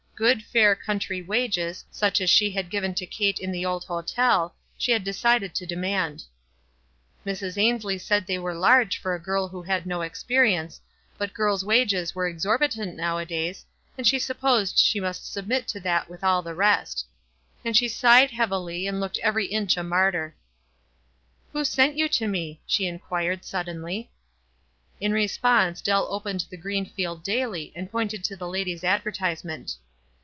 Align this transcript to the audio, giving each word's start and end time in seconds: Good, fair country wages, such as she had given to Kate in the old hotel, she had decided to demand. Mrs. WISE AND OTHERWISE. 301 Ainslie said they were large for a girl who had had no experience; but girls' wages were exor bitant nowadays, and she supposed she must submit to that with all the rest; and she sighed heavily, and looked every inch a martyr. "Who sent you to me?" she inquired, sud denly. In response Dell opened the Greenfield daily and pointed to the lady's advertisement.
Good, 0.13 0.43
fair 0.43 0.75
country 0.75 1.19
wages, 1.23 1.83
such 1.89 2.21
as 2.21 2.29
she 2.29 2.51
had 2.51 2.69
given 2.69 2.93
to 2.93 3.07
Kate 3.07 3.39
in 3.39 3.51
the 3.51 3.65
old 3.65 3.85
hotel, 3.85 4.53
she 4.77 4.91
had 4.91 5.03
decided 5.03 5.55
to 5.55 5.65
demand. 5.65 6.25
Mrs. 7.25 7.25
WISE 7.25 7.25
AND 7.25 7.33
OTHERWISE. 7.33 7.55
301 7.57 7.73
Ainslie 7.79 7.97
said 7.97 8.27
they 8.27 8.37
were 8.37 8.53
large 8.53 8.97
for 8.99 9.15
a 9.15 9.19
girl 9.19 9.47
who 9.47 9.63
had 9.63 9.73
had 9.81 9.85
no 9.87 10.01
experience; 10.03 10.79
but 11.17 11.33
girls' 11.33 11.65
wages 11.65 12.13
were 12.13 12.31
exor 12.31 12.59
bitant 12.59 12.93
nowadays, 12.93 13.65
and 13.97 14.05
she 14.05 14.19
supposed 14.19 14.77
she 14.77 14.99
must 14.99 15.33
submit 15.33 15.67
to 15.69 15.79
that 15.79 16.07
with 16.07 16.23
all 16.23 16.43
the 16.43 16.53
rest; 16.53 17.07
and 17.65 17.75
she 17.75 17.87
sighed 17.87 18.29
heavily, 18.29 18.85
and 18.85 18.99
looked 18.99 19.17
every 19.23 19.47
inch 19.47 19.75
a 19.75 19.81
martyr. 19.81 20.35
"Who 21.51 21.65
sent 21.65 21.97
you 21.97 22.07
to 22.09 22.27
me?" 22.27 22.61
she 22.67 22.85
inquired, 22.85 23.43
sud 23.43 23.65
denly. 23.65 24.09
In 24.99 25.13
response 25.13 25.81
Dell 25.81 26.05
opened 26.11 26.45
the 26.51 26.57
Greenfield 26.57 27.23
daily 27.23 27.73
and 27.75 27.91
pointed 27.91 28.23
to 28.25 28.35
the 28.35 28.47
lady's 28.47 28.83
advertisement. 28.83 29.77